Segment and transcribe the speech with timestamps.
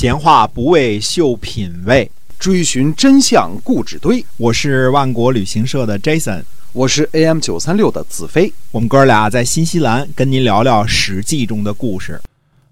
[0.00, 4.24] 闲话不为秀品味，追寻真相固执堆。
[4.36, 8.52] 我是万国旅行社的 Jason，我是 AM 九三六的子飞。
[8.70, 12.20] 我们哥俩在新西兰跟您聊聊《史记》中的故事。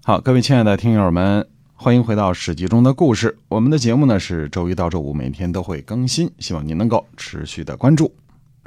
[0.05, 1.45] 好，各位亲爱的听友们，
[1.75, 3.37] 欢迎回到《史记》中的故事。
[3.49, 8.09] 我们的节目呢是周一到周五每天都会更新，希望您能够持续的关注。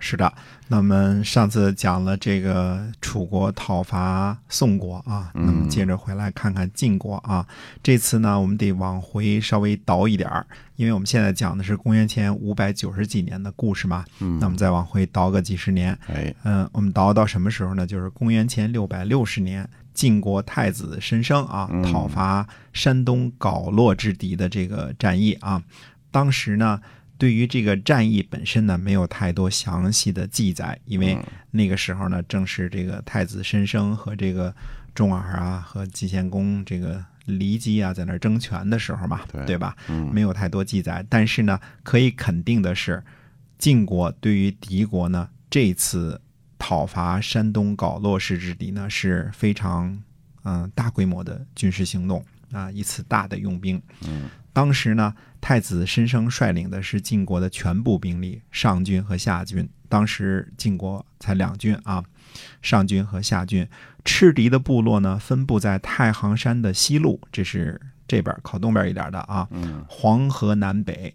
[0.00, 0.32] 是的，
[0.68, 7.46] 那我们上次讲了这个楚国讨伐宋国啊，那么接着回来看看晋国啊。
[7.82, 10.46] 这次呢，我们得往回稍微倒一点儿，
[10.76, 14.04] 因为我们现在讲的是公元前五百九十几年的故事嘛。
[14.20, 17.86] 嗯，那么再往回倒个几十年，哎，嗯，我们倒到什么时候呢？
[17.86, 25.62] 就是公元前六百六十年，晋国太子申生啊嗯讨伐山东皋洛之敌的这个战役啊。
[26.10, 26.80] 当时呢，
[27.20, 34.54] 对于这个战役本身呢，没有太多详细的记载，因为嗯那个时候呢，正是这个太子申生和这个
[34.94, 39.76] 重耳啊和晋献公这个骊姬啊在那儿争权的时候嘛，对吧？
[39.90, 43.04] 嗯，没有太多记载，但是呢，可以肯定的是，
[43.58, 46.18] 晋国对于敌国呢，这次
[46.58, 50.02] 讨伐山东搞洛氏之敌呢，是非常
[50.44, 53.80] 嗯、大规模的军事行动啊，一次大的用兵。
[54.06, 59.68] 嗯，当时呢，太子申生率领的是晋国的全部兵力，上军和下军。
[59.88, 62.04] 当时晋国才两军啊，
[62.62, 63.66] 上军和下军。
[64.04, 69.46] 赤敌的部落呢，分布在太行山的西路，这是这边靠东边一点的啊。
[69.50, 71.14] 嗯，黄河南北，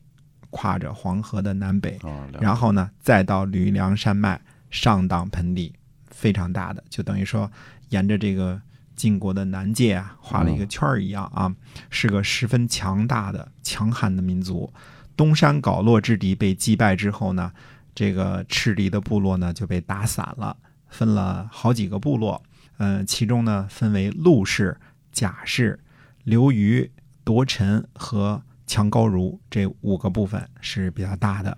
[0.50, 5.74] 跨着黄河的南北，哦，然后呢，再到吕梁山脉上党盆地，
[6.12, 7.50] 非常大的，就等于说
[7.90, 8.62] 沿着这个
[8.96, 11.54] 晋国的南界啊，画了一个圈儿一样啊，
[11.90, 14.72] 是个十分强大的、强悍的民族。
[15.16, 17.52] 东山皋洛之敌被击败之后呢，
[17.94, 20.58] 这个赤敌的部落呢就被打散了，
[20.90, 22.42] 分了好几个部落，
[22.78, 24.78] 嗯、其中呢分为陆氏、
[25.12, 25.80] 贾氏、
[26.24, 26.92] 刘虞、
[27.24, 31.58] 夺臣和强高如这五个部分是比较大的。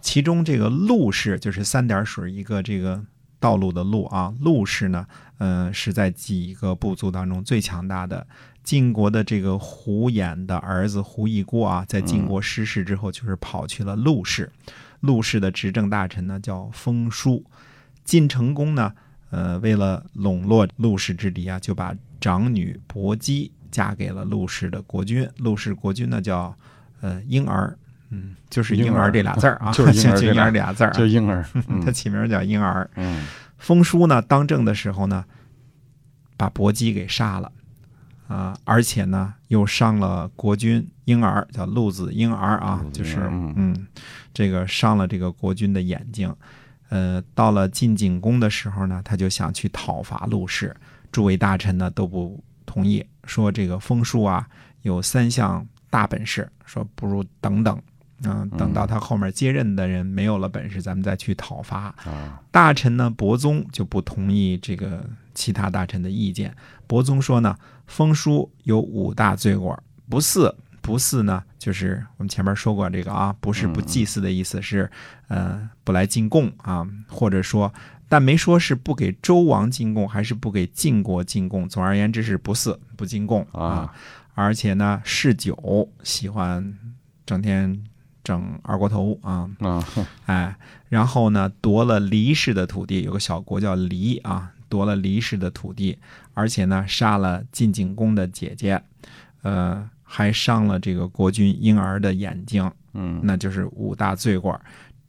[0.00, 3.04] 其中这个陆氏就是三点水一个这个
[3.40, 5.06] 道路的路啊，陆氏呢，
[5.38, 8.26] 呃，是在几个部族当中最强大的。
[8.64, 14.52] 晋国的这个胡衍的儿子胡一郭啊，在晋国失势之后，就是跑去了陆氏。
[15.00, 17.42] 陆氏的执政大臣呢叫封叔。
[18.04, 18.92] 晋成公呢，
[19.30, 25.26] 呃，为了笼络陆氏之敌啊，就把长女薄姬嫁给了陆氏的国君。
[25.38, 26.54] 陆氏国君呢叫
[27.00, 27.74] 呃婴儿，
[28.10, 31.42] 嗯，就是婴婴儿儿这俩字儿啊， 就是婴儿 这俩字就婴儿，
[31.84, 32.88] 他嗯起名叫婴儿。
[32.94, 33.26] 嗯，
[33.58, 35.24] 封叔呢当政的时候呢，
[36.36, 37.52] 把薄姬给杀了，
[38.28, 43.86] 啊、而且呢又伤了国君婴儿，叫陆子婴儿啊就是嗯嗯，
[44.32, 46.34] 这个伤了这个国君的眼睛。
[46.90, 50.74] 呃，到了晋景公的时候呢，他就想去讨伐陆氏，
[51.12, 54.48] 诸位大臣呢都不同意，说这个封叔啊
[54.80, 57.78] 有三项大本事，说不如等等，
[58.24, 61.94] 嗯、等到他后面接任的人没有了本事，咱们再去讨伐。
[62.04, 66.54] 啊，大臣呢，伯宗就不同意这个其他大臣的意见。
[66.86, 70.54] 伯宗说呢，封书有五大罪过，不祀。
[70.80, 74.90] 不祀呢，就是我们前面说过这个啊，不是不祭祀的意思，是
[75.26, 77.70] 呃不来进贡啊，或者说，
[78.08, 81.68] 但没说是不给周王进贡，还是不给晋国进贡。
[81.68, 83.94] 总而言之是不祀不进贡啊啊，
[84.32, 86.74] 而且呢嗜酒，喜欢
[87.26, 87.84] 整天
[88.28, 89.82] 整二锅头啊，啊，
[90.26, 90.54] 哎，
[90.90, 95.96] 然后呢，夺了黎氏的土地，有个小国叫黎啊，夺了黎氏的土地，
[96.34, 98.82] 而且呢，杀了晋景公的姐姐，
[99.40, 104.60] 呃，还伤了这个国君婴儿的眼睛，嗯，那就是五大罪过。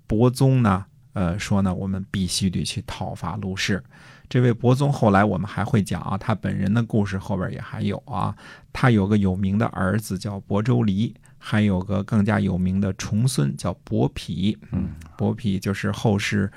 [0.07, 3.83] 伯宗呢，呃，说呢，我们必须得去讨伐卢氏。
[4.29, 8.33] 这位伯宗后来我们还会讲啊，他本人的故事后边也还有啊。
[8.71, 14.55] 他有个有名的儿子叫伯州离，还有个更加有名的重孙叫伯嚭。
[14.71, 16.51] 嗯，伯嚭就是后世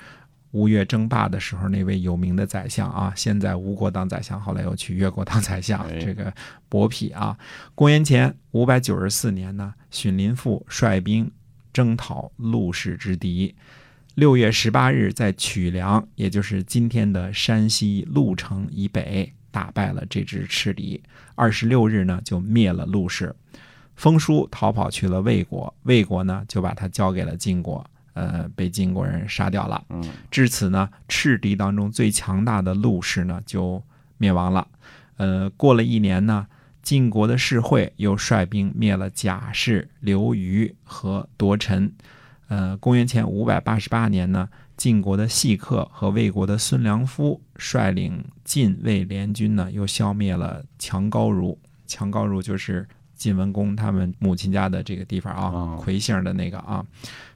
[0.51, 5.81] 吴越争霸的时候那位有名的宰相啊，现在吴国当宰相，后来又去越国当宰相。
[5.89, 6.31] 哎这个
[6.69, 7.39] 伯嚭啊，
[7.75, 11.31] 公元前五百九十四年呢，荀林赋率兵
[11.73, 13.55] 征讨陆氏之敌。
[14.15, 21.03] 六月十八日，在曲梁，也就是今天的山西潞城以北，打败了这支赤敌。
[21.35, 23.35] 二十六日呢，就灭了陆氏。
[24.03, 29.81] 封叔逃跑去了魏国，魏国呢就把他交给了晋国，呃，被晋国人杀掉了。
[29.91, 33.81] 嗯，至此呢，赤敌当中最强大的陆氏呢就
[34.19, 34.67] 灭亡了。
[35.19, 36.45] 呃，过了一年呢，
[36.83, 41.93] 晋国的士会又率兵灭了贾氏、刘虞和夺臣。
[42.49, 51.57] 呃，公元前五百八十八年呢，晋国的细客和魏国的孙良夫率领晋魏联军呢，又消灭了强高如。
[51.87, 52.89] 强高如就是
[53.23, 56.85] 晋文公他们母亲家的这个地方啊哦，魁姓的那个啊，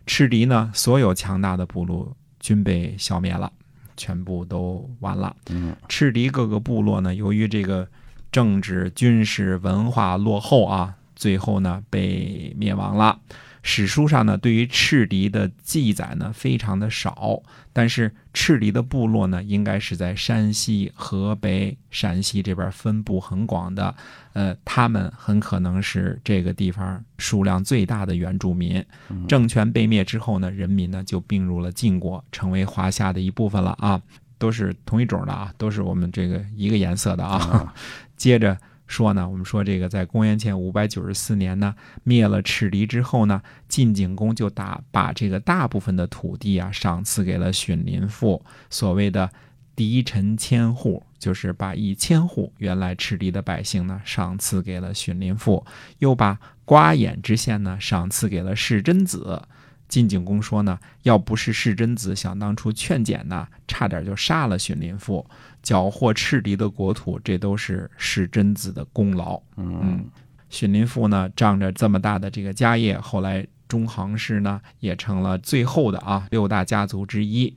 [0.05, 3.53] 赤狄呢，所有强大的部落均被消灭了，
[3.97, 5.37] 全部都完了。
[5.49, 7.87] 嗯赤狄各个部落呢，由于这个
[8.33, 13.21] 政治、军事、文化落后啊，最后呢被灭亡了。
[13.69, 17.43] 史书上呢，对于赤狄的记载呢非常的少，
[17.73, 23.93] 但是赤狄的部落呢，应该是在山西、河北、陕西这边分布很广的，
[24.35, 28.83] 呃，他们很可能是这个地方数量最大的原住民。
[29.27, 34.01] 政权被灭之后呢，人民呢就并入了晋国，成为华夏的一部分了啊，
[34.39, 37.75] 都是同一种的啊，都是我们这个一个颜色的啊。
[38.17, 38.57] 接着
[38.87, 41.75] 说呢，我们说这个在公元前五百九十四年呢，
[42.05, 49.31] 灭了赤狄之后呢，晋景公就打把这个大部分的土地啊赏赐给了荀林父，所谓的
[49.75, 55.67] 嫡臣千户，就是把一千户原来赤狄的百姓呢赏赐给了荀林父，
[55.99, 59.43] 又把瓜偃之县呢赏赐给了世真子。
[59.89, 65.25] 晋景公说呢，要不是世贞子想当初劝谏呢，差点就杀了荀林父，
[65.63, 69.41] 缴获赤狄的国土，这都是世贞子的功劳。
[69.57, 70.05] 嗯
[70.49, 77.53] 荀林父呢，仗着这么大的这个家业，后来中行氏呢也成了最后的啊六大家族之一。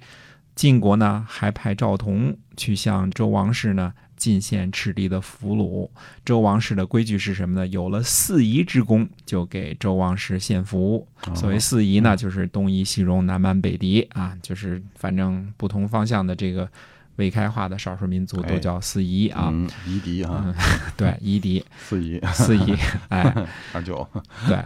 [0.59, 5.89] 晋国呢还派赵同去向周王室呢进献赤狄的俘虏。
[6.25, 7.65] 周王室的规矩是什么呢？
[7.67, 11.07] 有了四夷之功，就给周王室献俘。
[11.33, 16.69] 所谓四夷呢，就是东夷、西戎、南蛮、北狄啊，就是反正不同方向的这个
[17.15, 19.47] 未开化的少数民族都叫四夷啊。
[19.53, 20.53] 嗯，夷狄啊，
[20.97, 22.75] 对，夷狄、 四夷四夷，
[23.07, 23.33] 哎，
[23.71, 24.05] 二九，
[24.45, 24.61] 对，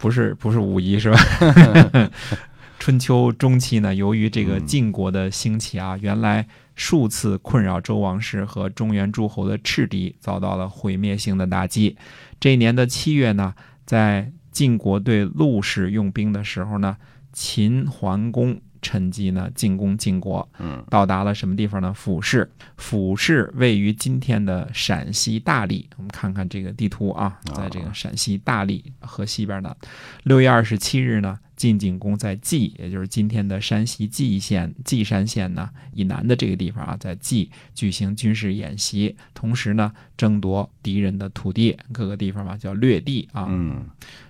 [0.00, 1.20] 不是不是五夷是吧？
[2.80, 11.94] 春秋中期呢，由于这个晋国的兴起啊，原来数次困扰周王室和中原诸侯的赤敌遭到了毁灭性的打击。
[12.40, 13.54] 这一年的七月呢，
[13.84, 16.96] 在晋国对陆氏用兵的时候呢，
[17.34, 21.92] 秦桓公趁机呢进攻晋国，嗯到达了什么地方呢？
[21.92, 22.50] 府市。
[22.78, 25.86] 府市位于今天的陕西大荔。
[25.98, 29.76] 我们看看这个地图啊，在这个陕西大荔河西边呢。
[30.22, 43.44] 六月二十七日呢，晋景公在冀，也就是今天的山西蓟县稷山县呢以南的这个地方啊，在冀举行军事演习，同时呢争夺敌人的土地，各个地方嘛叫掠地啊。
[43.50, 43.84] 嗯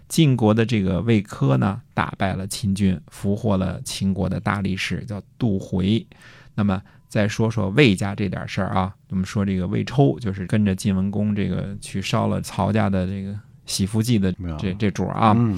[0.09, 6.05] 晋国的这个魏科呢，打败了秦军，俘获了秦国的大力士，叫杜回。
[6.57, 15.33] 那么再说说魏家这点事儿啊，我们说这个魏抽，就是跟着晋文公这个去烧了曹家的这个喜福记的这这主儿啊。
[15.39, 15.57] 嗯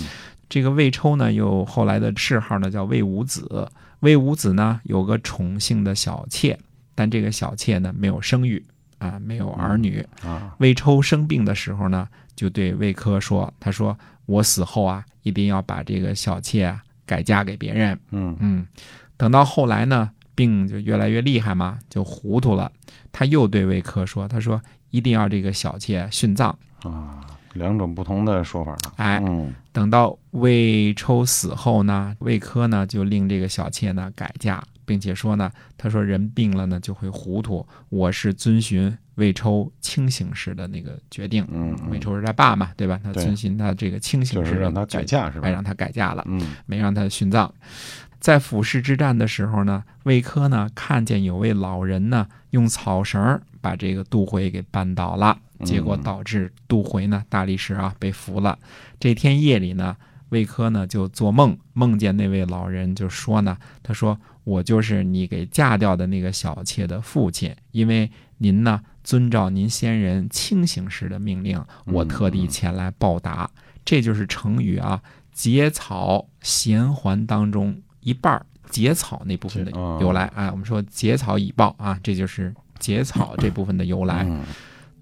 [0.52, 3.66] 这个魏抽呢，有后来的谥号呢叫魏武子。
[4.00, 6.58] 魏武子呢有个宠幸的小妾，
[6.94, 8.62] 但这个小妾呢没有生育
[8.98, 10.06] 啊，没有儿女。
[10.22, 12.06] 啊魏抽生病的时候呢，
[12.36, 17.98] 就对魏科说：“他说我死后啊，一定要把这个小妾啊改嫁给别人。
[18.10, 18.66] 嗯嗯，
[19.16, 22.70] 等到后来呢，病就越来越厉害嘛，就糊涂了。
[23.10, 24.60] 他又对魏科说：“他说
[24.90, 26.54] 一定要这个小妾殉葬。
[26.82, 28.92] 啊，两种不同的说法呢。
[28.96, 41.42] 哎嗯等到魏抽死后呢，魏科呢就令这个小妾呢改嫁，并且说呢，他说人病了呢就会糊涂，我是遵循魏抽清醒时的那个决定。
[41.50, 43.00] 嗯嗯魏抽是他爸嘛，对吧？
[43.02, 46.22] 他遵循他这个清醒时的就是让他改嫁是吧哎，让他改嫁了。
[46.26, 47.50] 嗯没让他殉葬。
[48.20, 58.58] 在府市之战的时候呢，魏科呢看见有位老人呢用草绳把这个杜回给绊倒了，结果导致杜回呢大力士啊被俘了。
[59.00, 59.96] 这天夜里呢，
[60.28, 73.50] 魏科呢就做梦，梦见那位老人就说呢，他说我就是你给嫁掉的那个小妾的父亲，因为您呢遵照您先人清醒时的命令，我特地前来报答。
[73.84, 75.02] 这就是成语啊
[75.32, 80.26] “结草衔环”当中一半儿结草那部分的由来。
[80.36, 84.24] 哎，我们说结草以报啊，这就是结草这部分的由来。
[84.24, 84.44] 嗯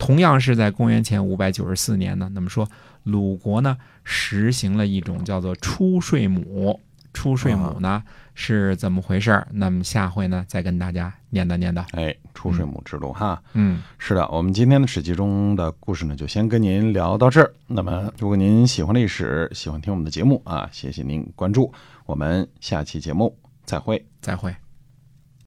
[0.01, 2.67] 同样是在公元前五百九十四年呢，那么说
[3.05, 6.81] 鲁国呢实行了一种叫做出税亩。
[7.13, 8.03] 出税亩呢
[8.35, 9.49] 是怎么回事儿？
[9.51, 11.85] 那么下回呢再跟大家念叨念叨。
[11.91, 13.43] 哎，出税母之路哈。
[13.53, 17.53] 嗯，是的，我们今天的史记中的故事呢，就先跟您聊到这儿。
[17.67, 21.73] 那么，如果您喜欢历史，喜欢听我们的节目啊，谢谢您关注。
[22.07, 24.07] 我们下期节目再会。
[24.21, 24.70] 再会。